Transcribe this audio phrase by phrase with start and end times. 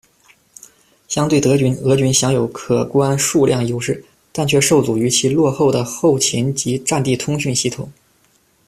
[1.07, 7.87] 相对德军，俄军享有可观数量优势，但却受阻于其落后的后勤及战地通讯系统。